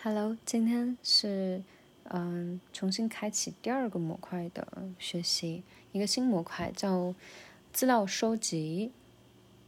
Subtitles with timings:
[0.00, 1.60] Hello，今天是
[2.04, 4.64] 嗯重新开启第二个模块的
[4.96, 7.12] 学习，一个新模块叫
[7.72, 8.92] 资料收集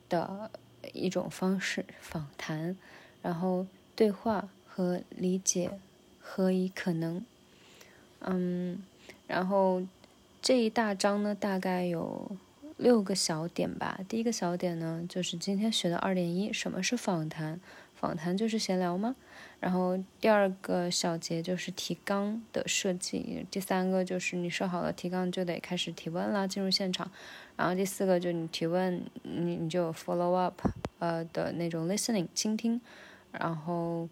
[0.09, 0.49] 的
[0.93, 2.77] 一种方式，访谈，
[3.23, 3.67] 然后
[3.97, 5.73] 对话和理解
[6.21, 7.25] 何以可能？
[8.21, 8.85] 嗯，
[9.27, 9.83] 然后
[10.41, 12.31] 这一大章呢，大概有
[12.77, 13.99] 六个小点吧。
[14.09, 17.61] 第一个小点呢，就是今天学的二点一，什么是访谈？
[17.97, 19.17] 访谈就是闲聊吗？
[19.61, 27.11] 然后第二个小节就是提纲的设计，第三个就是你设好了提纲就得开始提问啦，进入现场。
[27.57, 30.67] 然后第四个就你提问，你你就 follow up，
[30.99, 32.81] 呃的那种 listening 倾听。
[33.33, 34.09] 然后，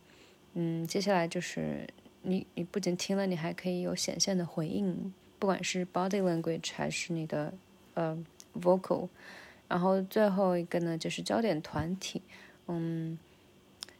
[0.52, 1.88] 嗯，接下来就是
[2.20, 7.54] 你你不仅听了，你还可以有显现的回应，不管是 body language 还是你的
[7.94, 8.22] 呃
[8.60, 9.08] vocal。
[9.66, 12.20] 然后最后一个呢就是焦点团体，
[12.66, 13.18] 嗯。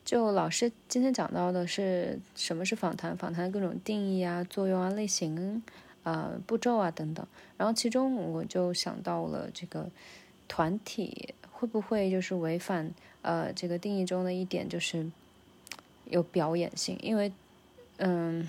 [0.08, 5.62] 就老师今天讲到的是什么是访谈，访谈的各种定义啊、作用啊、类型、
[6.02, 7.26] 呃步骤啊等等。
[7.58, 9.90] 然后其中我就想到了这个
[10.48, 15.06] 团体会不会就是违反呃这个定义中的一点，就是
[16.06, 16.98] 有表演性。
[17.02, 17.30] 因为
[17.98, 18.48] 嗯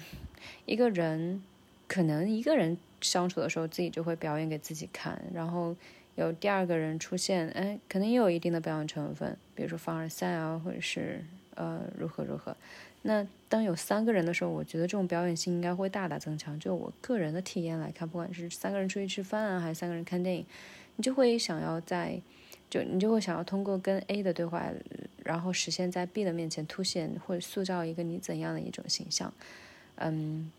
[0.65, 1.43] 一个人
[1.89, 5.75] 可能一个人相处的时候自己就会表演给自己看，然后
[6.15, 11.21] 有第二个人出现，哎，可能也有一定的表演成分，比如说凡尔赛啊，或者是。
[11.59, 12.55] 呃，如何如何？
[13.01, 16.57] 那当有三个人的时候，我觉得这种表演性应该会大大增强。
[16.57, 20.45] 就我个人的体验来看，不管是三个人出去吃饭啊，还是三个人看电影，
[20.95, 22.21] 你就会想要在，
[22.69, 24.71] 就你就会想要通过跟 A 的对话，
[25.21, 29.33] 然后实现在 B 的面前凸显或者塑造一个你怎样的一种形象。
[29.95, 30.49] 嗯，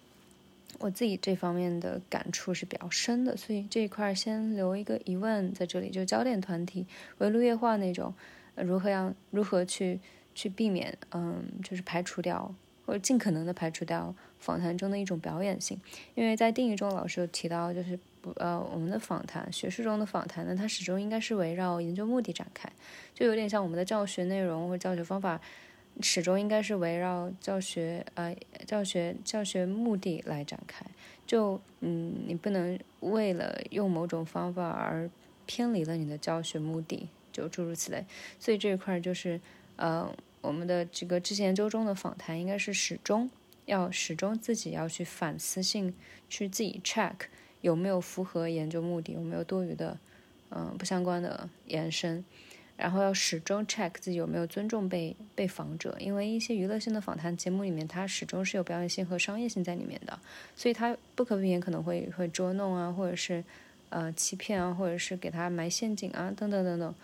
[0.81, 6.87] 我自己这方面的感触是比较深的，所以这一块先留一个疑问在这里，就焦点团体
[7.19, 8.13] 围炉夜话那种，
[8.55, 9.99] 如何让如何去。
[10.41, 12.51] 去避免，嗯，就是排除掉
[12.87, 15.79] 或者尽可能的排除掉访谈中的一种表演性，
[16.15, 22.73] 因为在定义中老师有提到，就是不呃我们的访谈，学术中的访谈呢，它始终应该是围绕研究目的展开，
[23.13, 25.39] 就有点像我们的教学内容或教学方法，
[26.01, 28.35] 始终应该是围绕教学呃
[28.67, 30.87] 教学教学目的来展开，
[31.27, 35.11] 就嗯你不能为了用某种方法而
[35.45, 38.07] 偏离了你的教学目的，就诸如此类，
[38.39, 39.39] 所以这一块就是。
[39.77, 40.07] 呃，
[40.41, 43.31] 我们的这个之前周中的访谈应该是始终
[43.67, 45.95] 要始终自己要去反思性
[46.29, 47.15] 去自己 check
[47.61, 49.99] 有没有符合研究目的，有没有多余的
[50.51, 52.25] 嗯不相关的延伸，
[52.77, 60.19] 然后要始终 check 自己有没有尊重被被访者，因为一些娱乐性的访谈节目里面，它始终是有表演性和商业性在里面的，
[60.57, 63.45] 所以它不可避免可能会会捉弄啊，或者是
[63.91, 66.95] 呃欺骗啊，或者是给他埋陷阱啊，等等等等。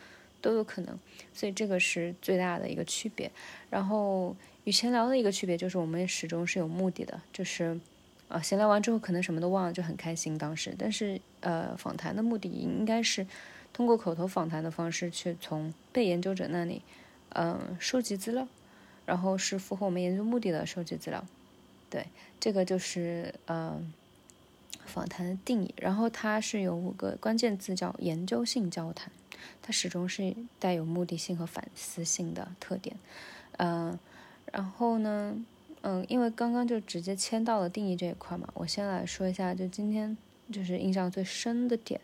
[0.41, 0.99] 都有可能，
[1.33, 3.31] 所以这个是最大的一个区别。
[3.71, 7.79] 然后与闲聊的一个区别就是，我们始终是有目的的，就是
[8.29, 10.75] 啊，闲聊完之后可能什么都忘了，就很开心当时。
[10.79, 13.27] 但是呃，访谈的目的应该是
[13.73, 16.83] 通过口头访谈的方式去从被研究者那里
[17.31, 18.49] 嗯收集资料，
[19.05, 21.25] 然后是符合我们研究目的的收集资料。
[21.89, 22.07] 对，
[22.41, 23.81] 这个就是呃
[24.85, 25.73] 访谈的定义。
[25.77, 29.13] 然后它是有五个关键字叫研究性交谈。
[29.63, 32.97] 它始终是带有目的性和反思性的特点，
[33.59, 33.99] 嗯，
[34.53, 35.37] 然后呢，
[35.83, 40.17] 嗯，因为刚刚就直接签到了定义这一块嘛，我先来说一下，就今天
[40.53, 42.01] 就是印象最深的点，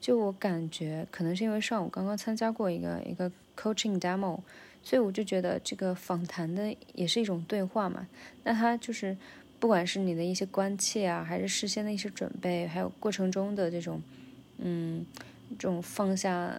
[0.00, 4.40] 就我感觉可能是因为上午刚刚参加过一个一个 coaching demo，
[4.82, 8.08] 所以我就觉得这个访谈的也是一种对话嘛，
[8.42, 9.16] 那它就是
[9.60, 14.02] 不管是你的一些关切啊，还是事先的一些准备，还有过程中的这种，
[14.58, 15.06] 嗯。
[15.50, 16.54] 这种放下，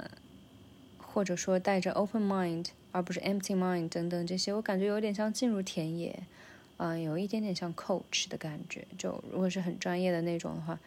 [0.97, 6.23] 或者说带着 open mind 而不是 empty mind 等等这些，我感觉有点像进入田野，
[6.77, 8.87] 啊，有一点点像 coach 的感觉。
[8.97, 10.79] 就如果是很专业的那种的话，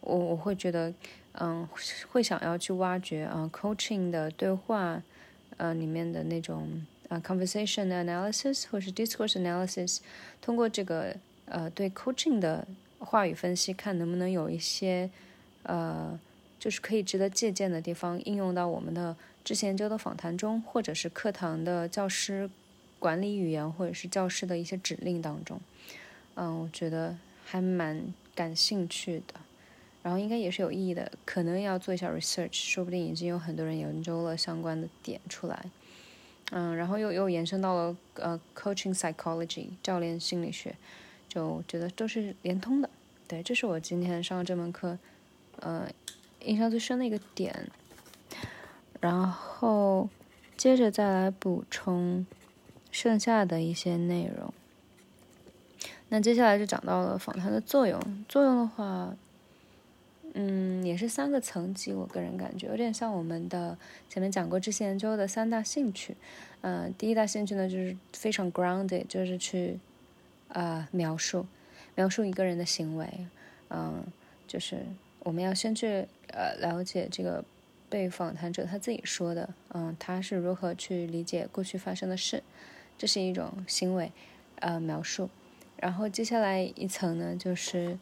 [0.00, 0.92] 我我会觉得，
[1.32, 1.68] 嗯，
[2.10, 5.02] 会想要去挖掘啊 coaching 的对话，
[5.56, 9.98] 呃，里面的那种啊 conversation analysis 或是 discourse analysis，
[10.40, 12.66] 通过这个呃对 coaching 的
[12.98, 15.10] 话语分析，看能不能有一些
[15.64, 16.18] 呃。
[16.60, 22.50] 就是可以值得借鉴的地方，应用到我们的之前研究的访谈中，或者是课堂的教师
[22.98, 25.58] 管理语言，或者是教师的一些指令当中。
[26.34, 27.16] 嗯，我觉得
[27.46, 29.34] 还蛮感兴趣的，
[30.02, 35.64] 然后应该也是有意义的，可能要做一下 research，说不定已经有很多人研究了相关的点出来。
[36.50, 40.76] 嗯，然后又又延伸到了呃 coaching psychology 教练心理学，
[41.26, 42.90] 就觉得都是连通的。
[43.26, 44.98] 对，这是我今天上这门课，
[45.60, 45.88] 呃。
[46.44, 47.68] 印象最深的一个点，
[49.00, 50.08] 然后
[50.56, 52.26] 接着再来补充
[52.90, 54.52] 剩下的一些内容。
[56.08, 58.00] 那接下来就讲到了访谈的作用。
[58.28, 59.14] 作用的话，
[60.34, 61.92] 嗯，也是三个层级。
[61.92, 63.78] 我个人感觉有点像我们的
[64.08, 66.16] 前面讲过知识研究的三大兴趣。
[66.62, 69.78] 嗯，第一大兴趣呢就是非常 grounded，就是去
[70.48, 71.46] 啊描述
[71.94, 73.08] 描述一个人的行为。
[73.68, 74.04] 嗯，
[74.48, 74.84] 就是
[75.20, 77.44] 我们要先去呃了解这个
[77.88, 82.42] 被访谈者他自己说的，嗯，他是如何去理解过去发生的事，
[82.96, 84.12] 这是一种行为
[84.56, 85.28] 呃描述。
[85.76, 87.98] 然后接下来一层呢，就是，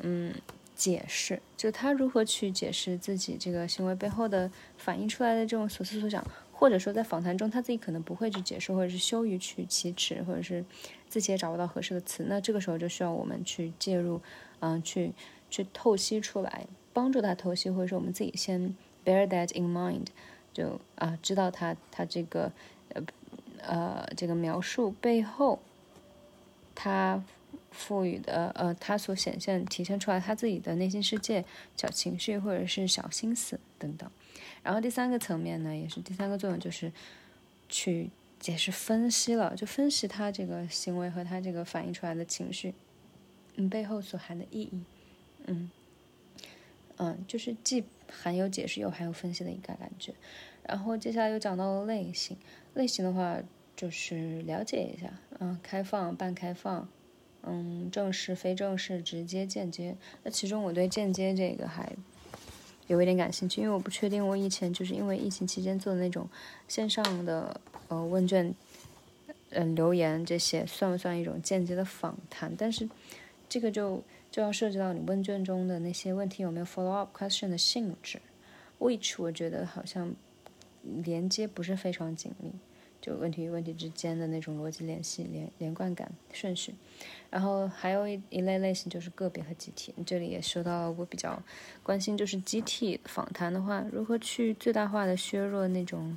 [0.00, 0.34] 嗯，
[0.74, 10.64] 解释，就他如何去解释自己这个行为背后的反映出来的这种所思所想，或者说在访谈中他自己可能不会去解释，或者是羞于去启齿，或者是
[11.08, 14.20] 自己也找不到合适的词，那这个时候就需要我们去介入，
[14.60, 15.12] 嗯，去
[15.52, 20.06] 去透析出来，帮助他透析，或者说我们自己先 bear that in mind，
[20.52, 22.50] 就啊知道他他这个
[22.88, 23.02] 呃
[23.60, 25.60] 呃这个描述背后。
[26.74, 27.22] 他
[27.70, 31.44] 赋予的，呃，他所显现、体现出来他自己的内心世界、
[31.76, 34.10] 小情绪或者是小心思等等。
[34.62, 36.90] 然后第三个层面呢，也是第三个作用，就是
[37.68, 38.08] 去
[38.40, 42.72] 解释、分析了，就分析他这个行为和他这个反映出来的情绪，
[43.56, 44.80] 嗯，背后所含的意义，
[45.46, 45.70] 嗯，
[46.96, 50.12] 嗯，就是既含有解释又含有分析的一个感觉。
[50.64, 52.36] 然后接下来又讲到了类型，
[52.74, 53.42] 类型的话。
[53.74, 55.10] 就是了解一下，
[55.40, 56.86] 嗯，开放、半开放，
[57.42, 59.96] 嗯，正式、非正式、直接、间接。
[60.22, 61.90] 那其中我对间接这个还
[62.86, 66.28] 有一点感兴趣，因为我不确定我以前就是因为疫情期间做的那种
[66.68, 68.54] 线上的呃问卷，
[69.50, 72.54] 嗯，留言这些算不算一种间接的访谈？
[72.56, 72.88] 但是
[73.48, 74.00] 这个就
[74.32, 78.18] 就要涉及到你问卷中的那些问题有没有 follow up question 的性质
[78.80, 80.12] ，which 我觉得好像
[80.82, 82.50] 连接不是非常紧密。
[83.02, 86.72] 就问题与问题之间的那种逻辑联系、连连贯感、顺序，
[87.30, 89.92] 然后还有一一类类型就是个别和集体。
[90.06, 91.42] 这里也说到我比较
[91.82, 96.16] 关心，就是集体访谈的话，如何去最大化的削弱那种，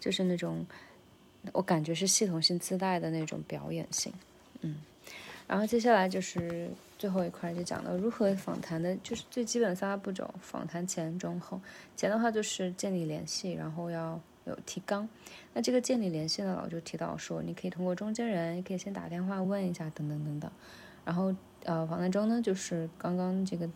[0.00, 0.66] 就是那种
[1.52, 4.12] 我感觉是系统性自带的那种表演性。
[4.62, 4.78] 嗯，
[5.46, 11.60] 然后接下来就是最后一块，就讲到如何访谈的，就是最基本的三大步骤：访谈前、中、后。
[11.96, 14.20] 前的话就是建立联系，然后要。
[14.44, 15.08] 有提纲，
[15.54, 20.50] 那这个建立联系呢，老就提到说，你可以通过中间人，可以先打电话问一下，等等等等。
[21.04, 23.70] 然后，呃，访谈中呢，就是刚刚这个，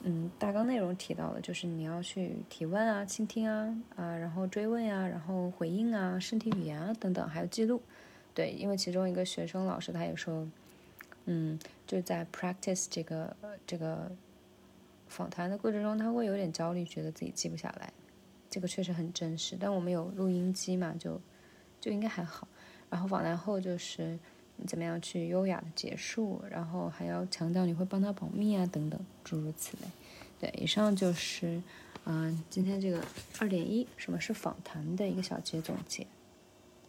[0.00, 7.80] 嗯，大纲内容提到的，就是你要去提问啊，倾听啊，啊，然后追问呀，然后回应啊，身体语言啊，等等，还有记录。
[8.34, 10.44] 对，因为其中一个学生老师他也说，
[11.26, 13.36] 嗯，就在 practice 这个
[13.66, 14.10] 这个
[15.08, 17.92] 访谈的过程中，他会有点焦虑，觉得自己记不下来。
[18.50, 21.20] 这个确实很真实，但我们有录音机嘛，就
[21.80, 22.46] 就应该还好。
[22.90, 24.18] 然后访谈后就是
[24.56, 29.88] 你怎么样去优雅的结束，然后还要强调你会帮他保密啊，等等，诸如此类。
[30.38, 31.62] 对，以上就是
[32.04, 33.02] 嗯今天这个
[33.38, 36.06] 二点一什么是访谈的一个小结总结。